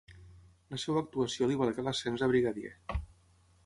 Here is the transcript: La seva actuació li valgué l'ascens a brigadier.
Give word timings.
La 0.75 0.79
seva 0.85 1.03
actuació 1.03 1.51
li 1.53 1.61
valgué 1.61 1.87
l'ascens 1.91 2.27
a 2.29 2.35
brigadier. 2.35 2.77